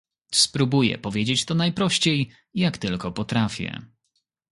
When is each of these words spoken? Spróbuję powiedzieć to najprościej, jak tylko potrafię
Spróbuję 0.31 0.97
powiedzieć 0.97 1.45
to 1.45 1.53
najprościej, 1.55 2.29
jak 2.53 2.77
tylko 2.77 3.11
potrafię 3.11 3.81